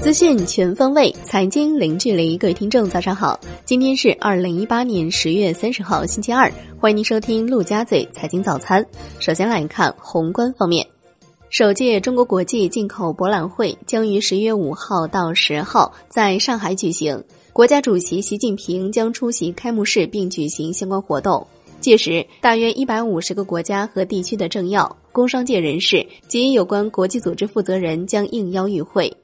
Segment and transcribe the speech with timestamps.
[0.00, 2.36] 资讯全方位，财经零距离。
[2.36, 3.40] 各位听众，早上好！
[3.64, 6.52] 今天是二零一八年十月三十号，星期二。
[6.78, 8.84] 欢迎您收听陆家嘴财经早餐。
[9.18, 10.86] 首先来看宏观方面，
[11.48, 21.46] 首届中国国际进口博览会将于十月五号到十号在上海举行，国家主席习近平将出席开幕式并举行相关活动。
[21.80, 29.16] 届时，大约一百五十个国家和地区的政要、工商界人士及有关国际组织负责人将应邀与会。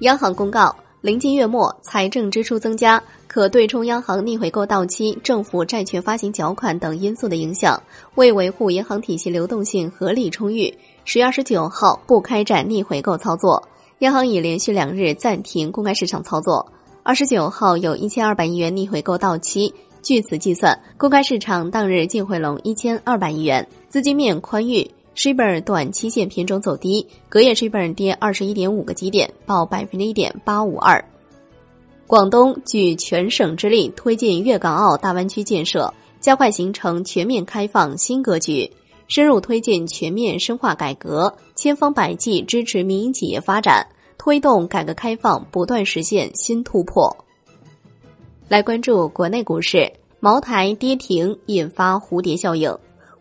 [0.00, 7.82] 央行公告：临近月末，财政支出增加，可对冲央行逆回购到期、政府债券发行缴款等因素的影响，
[8.16, 10.72] 为维护银行体系流动性合理充裕，
[11.06, 13.66] 十月二十九号不开展逆回购操作。
[14.00, 16.70] 央行已连续两日暂停公开市场操作。
[17.02, 19.72] 二十九号有一千二百亿元逆回购到期，
[20.02, 24.90] 据此计算，公开市场当日净回笼一千二百亿元，资金面宽裕。
[25.16, 31.04] Shibor 短期线品种走低，隔夜 Shibor 跌二十一点五个基点，报百分之一点八五二。
[32.06, 38.70] 广东举全省之力推进粤港澳大湾区建设，加快形成全面开放新格局，
[39.08, 43.84] 深入推进全面深化改革，千方百计支持民营企业发展，
[44.18, 47.12] 推动改革开放不断实现新突破。
[48.46, 52.72] 来关注国内股市，茅台跌停引发蝴蝶效应。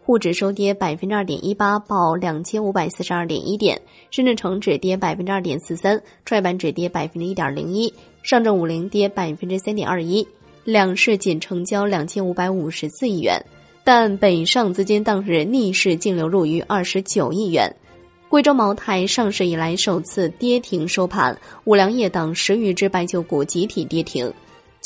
[0.07, 3.77] 沪指收跌百分之二点一八，报两千五百四十二点一点；
[4.09, 10.25] 深圳成指跌百分之二点四三，创业板指跌百分之一点零一，上证五零跌百分之三点二一。
[10.63, 13.37] 两市仅成交两千五百五十四亿元，
[13.83, 17.69] 但北上资金当日逆势净流入逾二十九亿元。
[18.29, 24.33] 贵州茅台上市以来首次跌停收盘，五粮液等十余只白酒股集体跌停。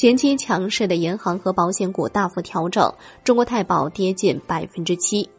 [0.01, 2.91] 前期强势的银行和保险股大幅调整，
[3.23, 5.29] 中国太保跌近百分之七。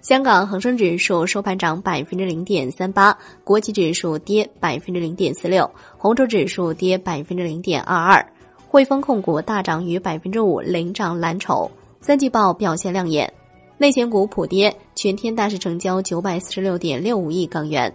[0.00, 8.32] 香港恒生指数收盘涨百分之零点三八，国企指数跌百分之零点四六，红筹指数跌百分之零点二二。
[8.66, 11.70] 汇丰控股大涨逾百分之五，领涨蓝筹。
[12.00, 13.32] 三季报表现亮眼，
[13.76, 17.94] 内险股普跌，全天大市成交九百四十六点六五亿港元。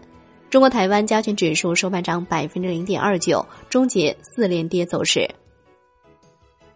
[0.49, 5.29] 中国台湾加权指数收盘涨百分之零点二九，终结四连跌走势。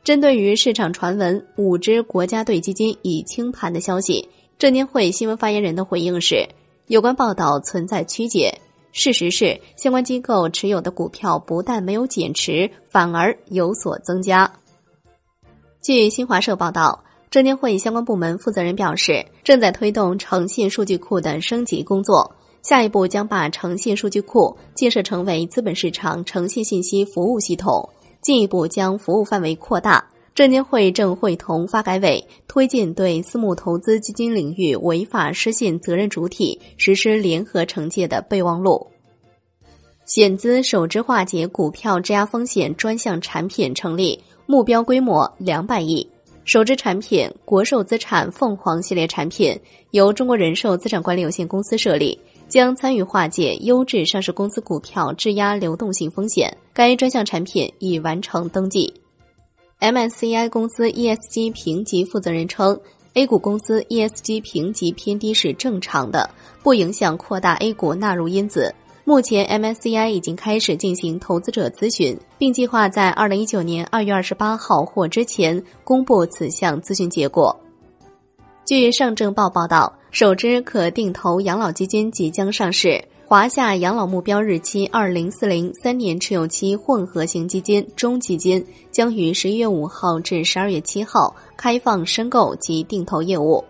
[0.07, 4.25] 针对于市场传闻五只国家队基金已清盘的消息，
[4.57, 6.47] 证监会新闻发言人的回应是：
[6.87, 8.57] 有关报道存在曲解。
[8.93, 14.49] 事实是，相关机构持有的股票不但没有减持，反而有所增加。
[15.81, 27.89] 据新华社报道，证监会相关部门负责人表示，正在推动诚信数据库的升级工作，下一步将把诚信数据库建设成为资本市场诚信信息服务系统。
[28.27, 30.05] 进一步将服务范围扩大，
[30.35, 38.85] 证监会正会同发改委推进对私募投资基金领域违法失信责任主体实施联合惩戒的备忘录。
[40.03, 46.05] 险资首支化解股票质押风险专项产品成立，目标规模两百亿。
[46.43, 49.57] 首支产品国寿资产凤凰系列产品
[49.91, 52.19] 由中国人寿资产管理有限公司设立。
[52.47, 56.55] 将参与化解优质上市公司股票质押流动性风险。
[56.73, 58.93] 该专项产品已完成登记。
[59.79, 62.79] MSCI 公司 ESG 评级负责人称
[63.13, 66.29] ，A 股公司 ESG 评级偏低是正常的，
[66.63, 68.73] 不影响扩大 A 股纳入因子。
[69.03, 77.55] 目前 MSCI 已经开始进行投资者咨询，并计划在二零一九年二月二十八号或之前公布此项咨询结果。
[78.67, 79.91] 据上证报报道。
[80.11, 93.63] 首支可定投养老基金即将上市，华夏养老目标日期二零四零三年持有期混合型基金中基金将于十一月五号至十二月七号开放申购及定投业务。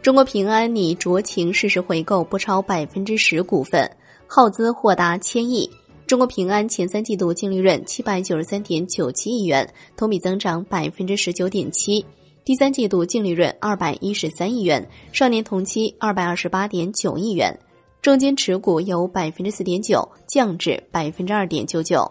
[0.00, 3.90] 中国平安拟酌情适时回购不超百分之十股份，
[4.28, 5.68] 耗资或达千亿。
[6.06, 12.04] 中国平安前三季度净利润七百九十三点九七亿元，同比增长百分之十九点七。
[12.44, 17.58] 第三季度净利润二百一十三亿元，上年同期二百二十八点九亿元，
[18.02, 22.06] 中间持股由百分之四点九降至百分之二点九九。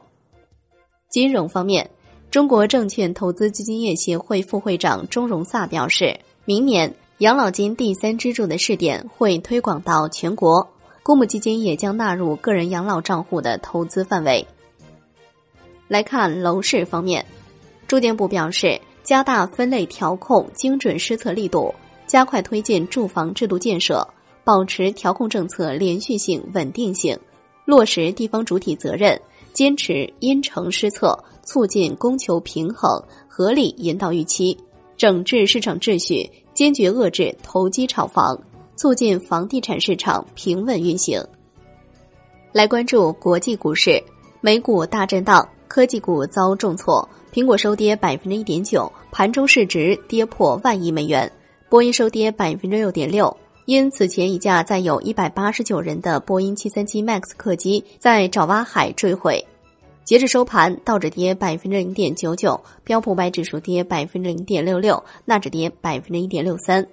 [1.08, 1.88] 金融方面，
[2.31, 10.68] 中国证券投资基金业协会副会长钟荣萨表示，明年养老金第三支柱的试点会推广到全国，
[11.04, 14.44] 公募基金也将纳入个人养老账户的投资范围。
[15.88, 17.24] 来看楼市方面，
[17.88, 18.81] 住建部表示。
[19.04, 21.74] 加大分类调控、精准施策力度，
[22.08, 24.08] 加快推进住房制度建设，
[24.44, 27.18] 保持调控政策连续性、稳定性，
[27.66, 29.20] 落实地方主体责任，
[29.52, 34.58] 坚持因城施策，促进供求平衡，合理引导预期，
[34.96, 38.40] 整治市场秩序，坚决遏制投机炒房，
[38.76, 41.22] 促进房地产市场平稳运行。
[42.54, 44.02] 来关注国际股市，
[44.40, 51.28] 美股大震荡，科技股遭重挫，苹果收跌百分之一点九，盘中市值跌破万亿美元；
[51.68, 53.36] 波音收跌百分之六点六，
[53.66, 59.44] 因此前一架载有一百八十九人的波音七三七 MAX 客机在爪哇海坠毁。
[60.04, 66.86] 截至收盘，道指跌百分之零点九九，标普百指数跌百分之零点六六，纳指跌百分之一点六三。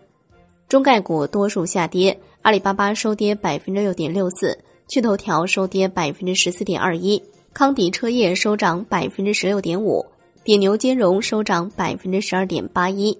[0.71, 4.59] 中概股多数下跌，阿里巴巴收跌百分之六点六四。
[4.89, 7.23] 趣头条收跌百分之十四点二一，
[7.53, 10.03] 康迪车业收涨百分之十六点五，
[10.43, 13.17] 点牛金融收涨百分之十二点八一。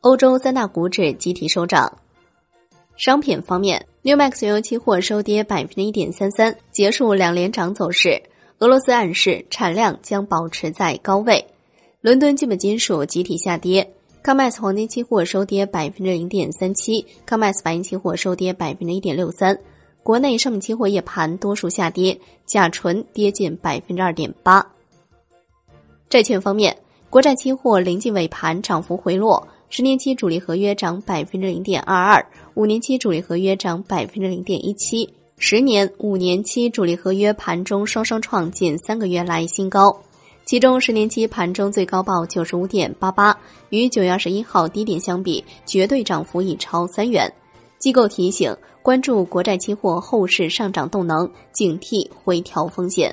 [0.00, 2.00] 欧洲三大股指集体收涨。
[2.96, 8.20] 商品方面，New Max 原油期货收跌百分之一点三三，结束两连涨走势。
[8.58, 11.44] 俄罗斯暗示产量将保持在高位。
[12.00, 13.88] 伦敦基本金属集体下跌
[14.24, 19.56] ，COMEX 黄金期货收跌百分之零点三七，COMEX 白银期货收跌百分之一点六三。
[20.02, 24.66] 国内商品期货夜盘多数下跌，甲醇跌近百分之二点八。
[26.08, 26.76] 债券方面，
[27.10, 32.24] 国债期货临近尾盘涨幅回落，十年期主力合约涨百分之零点二二，
[32.54, 39.94] 五年期主力合约涨百分之零点一七，十年、五年期主力合约盘中双双创近三个月来新高，
[40.44, 43.36] 其中十年期盘中最高报九十五点八八，
[43.70, 47.30] 与九月二十一号低点相比，绝对涨幅已超三元。
[47.80, 53.12] 机构提醒：关注国债期货后市上涨动能，警惕回调风险。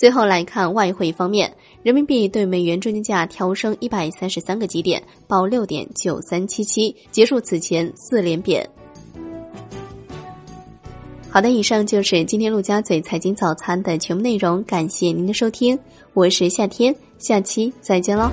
[0.00, 8.66] 最后来看外汇方面，人民币对美元中间价调升一百三十三个基点，报六点九三七七，结束此前四连贬。
[11.28, 15.78] 好的，以上就是今天陆家嘴财经早餐的全部内容，感谢您的收听，
[16.14, 18.30] 我是夏天，下期再见喽。